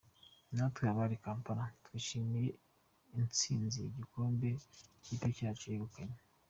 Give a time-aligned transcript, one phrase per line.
[0.55, 2.49] Natwe abari Kampala twishimiye
[3.19, 4.49] intsinzi y’igikombe
[4.97, 6.19] ikipe yacu yegukanye.